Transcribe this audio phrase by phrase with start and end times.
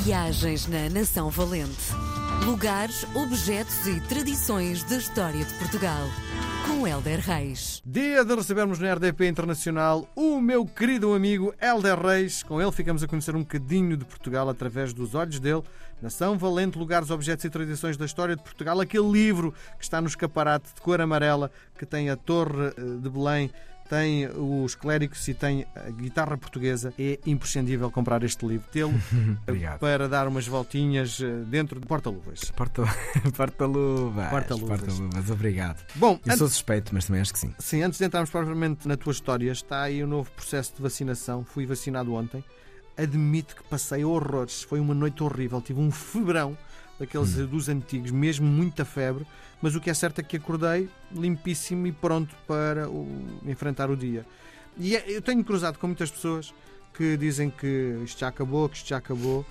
[0.00, 1.92] Viagens na Nação Valente.
[2.44, 6.06] Lugares, objetos e tradições da história de Portugal.
[6.66, 7.82] Com Helder Reis.
[7.84, 12.44] Dia de recebermos na RDP Internacional o meu querido amigo Helder Reis.
[12.44, 15.64] Com ele ficamos a conhecer um bocadinho de Portugal através dos olhos dele.
[16.00, 18.80] Nação Valente, Lugares, Objetos e Tradições da História de Portugal.
[18.80, 22.72] Aquele livro que está no escaparate de cor amarela, que tem a Torre eh,
[23.02, 23.50] de Belém
[23.88, 26.92] tem os clérigos e tem a guitarra portuguesa.
[26.98, 28.92] É imprescindível comprar este livro, tê-lo
[29.80, 32.50] para dar umas voltinhas eh, dentro de porta-luvas.
[32.56, 33.34] Porta-luvas.
[33.36, 34.30] Porta-luvas.
[34.30, 35.84] Porta-luvas, obrigado.
[35.94, 37.54] Bom, Eu sou suspeito, mas também acho que sim.
[37.58, 41.44] Sim, antes de entrarmos propriamente na tua história, está aí o novo processo de vacinação.
[41.44, 42.44] Fui vacinado ontem.
[42.96, 44.62] Admito que passei horrores.
[44.62, 45.60] Foi uma noite horrível.
[45.60, 46.56] Tive um febrão
[46.98, 47.46] daqueles Hum.
[47.46, 49.26] dos antigos, mesmo muita febre.
[49.60, 53.08] Mas o que é certo é que acordei limpíssimo e pronto para o-
[53.46, 54.24] enfrentar o dia.
[54.76, 56.54] E é- eu tenho cruzado com muitas pessoas
[56.94, 59.44] que dizem que isto já acabou, que isto já acabou.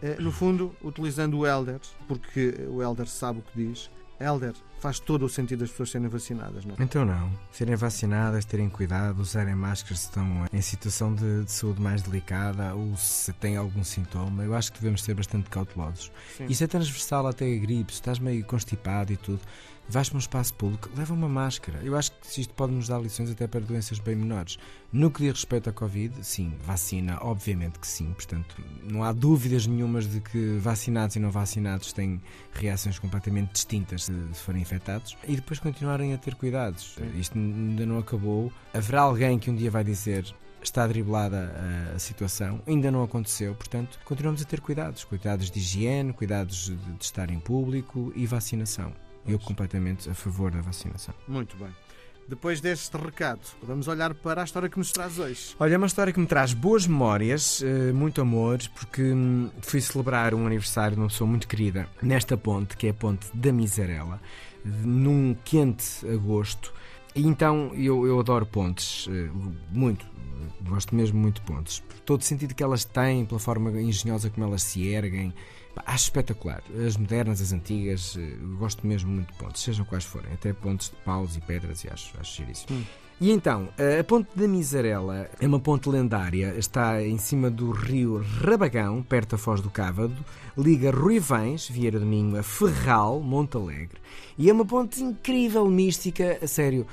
[0.00, 3.90] Eh, No fundo, utilizando o Elder, porque o Elder sabe o que diz.
[4.20, 6.82] Elder, faz todo o sentido as pessoas serem vacinadas, não é?
[6.82, 7.30] Então não.
[7.52, 12.74] Serem vacinadas, terem cuidado, usarem máscaras se estão em situação de, de saúde mais delicada
[12.74, 14.42] ou se têm algum sintoma.
[14.42, 16.10] Eu acho que devemos ser bastante cautelosos.
[16.36, 16.46] Sim.
[16.48, 17.92] Isso é transversal até a gripe.
[17.92, 19.40] Se estás meio constipado e tudo,
[19.88, 21.80] vais para um espaço público, leva uma máscara.
[21.82, 24.58] Eu acho que isto pode nos dar lições até para doenças bem menores.
[24.92, 28.12] No que diz respeito à Covid, sim, vacina, obviamente que sim.
[28.12, 32.20] Portanto, não há dúvidas nenhumas de que vacinados e não vacinados têm
[32.52, 35.16] reações completamente distintas se forem infectados.
[35.26, 36.96] E depois continuarem a ter cuidados.
[37.14, 38.52] Isto ainda não acabou.
[38.72, 41.52] Haverá alguém que um dia vai dizer está driblada
[41.92, 46.66] a, a situação, ainda não aconteceu, portanto, continuamos a ter cuidados, cuidados de higiene, cuidados
[46.66, 48.92] de, de estar em público e vacinação.
[49.26, 51.14] Eu completamente a favor da vacinação.
[51.26, 51.74] Muito bem.
[52.28, 55.54] Depois deste recado, vamos olhar para a história que nos traz hoje.
[55.58, 59.80] Olha, é uma história que me traz boas memórias, eh, muito amor, porque hum, fui
[59.80, 63.52] celebrar um aniversário de uma pessoa muito querida nesta ponte, que é a ponte da
[63.52, 64.20] Miserela,
[64.64, 66.72] num quente agosto.
[67.14, 69.28] E então eu, eu adoro pontes, eh,
[69.70, 70.06] muito,
[70.62, 74.30] gosto mesmo muito de pontes, por todo o sentido que elas têm, pela forma engenhosa
[74.30, 75.34] como elas se erguem.
[75.86, 76.62] Acho espetacular.
[76.86, 80.90] As modernas, as antigas, eh, gosto mesmo muito de pontes, sejam quais forem, até pontes
[80.90, 82.78] de paus e pedras, e acho, acho giríssimo.
[82.78, 82.84] Hum.
[83.22, 88.20] E então, a Ponte da Miserela é uma ponte lendária, está em cima do rio
[88.40, 90.16] Rabagão, perto da Foz do Cávado,
[90.58, 94.00] liga Ruivães, Vieira do Minho, a Ferral, Monte Alegre.
[94.36, 96.84] E é uma ponte incrível, mística, a sério.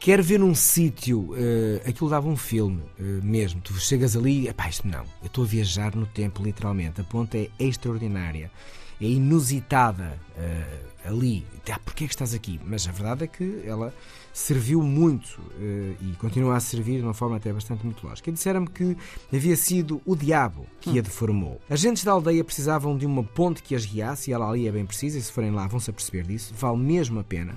[0.00, 3.60] Quero ver num sítio, eh, aquilo dava um filme eh, mesmo.
[3.60, 5.04] Tu chegas ali, epá, isto não.
[5.20, 7.02] Eu estou a viajar no tempo, literalmente.
[7.02, 8.50] A ponte é extraordinária,
[8.98, 11.44] é inusitada eh, ali.
[11.70, 12.58] Ah, porquê é que estás aqui?
[12.64, 13.94] Mas a verdade é que ela
[14.32, 15.38] serviu muito
[16.00, 18.30] e continua a servir de uma forma até bastante mitológica.
[18.30, 18.96] E disseram-me que
[19.30, 21.60] havia sido o diabo que a deformou.
[21.68, 24.86] Agentes da aldeia precisavam de uma ponte que as guiasse e ela ali é bem
[24.86, 26.54] precisa, e se forem lá vão-se aperceber disso.
[26.56, 27.56] Vale mesmo a pena.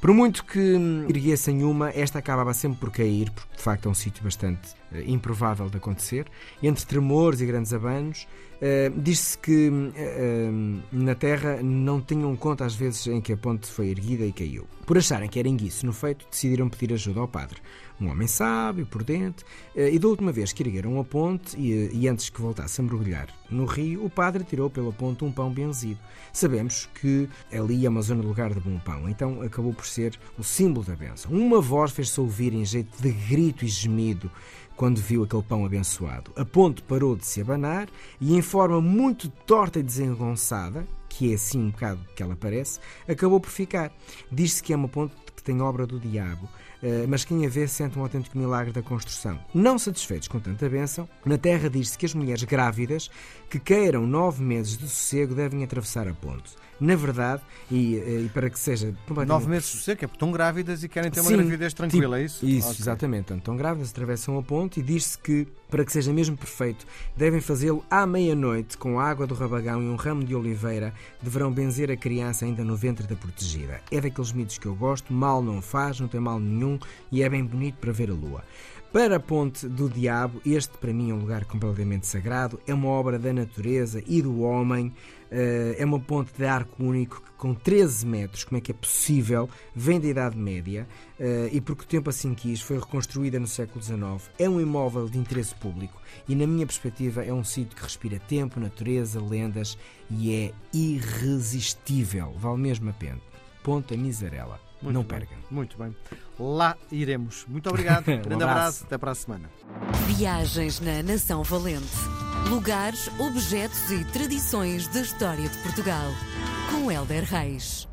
[0.00, 3.90] Por muito que hum, erguessem uma, esta acabava sempre por cair, porque de facto é
[3.90, 6.26] um sítio bastante eh, improvável de acontecer.
[6.62, 8.28] Entre tremores e grandes abanos,
[8.60, 13.36] eh, diz-se que eh, hum, na Terra não tinham conta às vezes em que a
[13.36, 14.66] ponte foi erguida e caiu.
[14.86, 17.60] Por acharem que era enguiço no feito, decidiram pedir ajuda ao padre.
[18.00, 21.90] Um homem sábio, prudente, eh, e da última vez que ergueram a ponte e, eh,
[21.92, 25.50] e antes que voltasse a mergulhar no rio, o padre tirou pela ponte um pão
[25.50, 25.98] benzido.
[26.32, 30.18] Sabemos que ali é uma zona de lugar de bom pão, então acabou por ser
[30.38, 31.32] o símbolo da bênção.
[31.32, 34.30] Uma voz fez-se ouvir em jeito de grito e gemido
[34.78, 36.30] quando viu aquele pão abençoado.
[36.36, 37.88] A ponte parou de se abanar
[38.20, 42.78] e, em forma muito torta e desengonçada, que é assim um bocado que ela parece,
[43.08, 43.90] acabou por ficar.
[44.30, 46.48] Diz-se que é uma ponte que tem obra do diabo,
[46.82, 49.38] eh, mas quem a vê sente um autêntico milagre da construção.
[49.54, 53.10] Não satisfeitos com tanta bênção, na Terra diz-se que as mulheres grávidas
[53.48, 56.50] que queiram nove meses de sossego devem atravessar a ponte.
[56.80, 58.94] Na verdade, e, eh, e para que seja
[59.26, 62.20] Nove meses de sossego, é porque estão grávidas e querem ter uma Sim, gravidez tranquila,
[62.20, 62.46] é tipo- isso?
[62.46, 62.80] Isso, Ok.
[62.80, 63.22] exatamente.
[63.24, 66.86] Portanto, estão grávidas, atravessam a ponte e diz-se que, para que seja mesmo perfeito,
[67.16, 70.94] devem fazê-lo à meia-noite com água do rabagão e um ramo de oliveira.
[71.22, 73.80] Deverão benzer a criança ainda no ventre da protegida.
[73.90, 76.78] É daqueles mitos que eu gosto, mal não faz, não tem mal nenhum
[77.10, 78.44] e é bem bonito para ver a lua.
[78.90, 82.88] Para a Ponte do Diabo, este para mim é um lugar completamente sagrado, é uma
[82.88, 84.94] obra da natureza e do homem,
[85.30, 89.46] eh, é uma ponte de arco único com 13 metros, como é que é possível,
[89.76, 90.88] vem da Idade Média
[91.20, 95.06] eh, e porque o tempo assim quis, foi reconstruída no século XIX, é um imóvel
[95.06, 99.76] de interesse público e na minha perspectiva é um sítio que respira tempo, natureza, lendas
[100.10, 103.20] e é irresistível, vale mesmo a pena.
[103.62, 104.67] Ponta Miserela.
[104.80, 105.38] Muito não bem, percam.
[105.50, 105.96] Muito bem.
[106.38, 107.44] Lá iremos.
[107.48, 108.04] Muito obrigado.
[108.06, 108.50] Grande abraço.
[108.50, 108.84] abraço.
[108.84, 109.50] Até para a semana.
[110.06, 111.86] Viagens na Nação Valente.
[112.48, 116.06] Lugares, objetos e tradições da história de Portugal.
[116.70, 117.88] Com Helder Reis.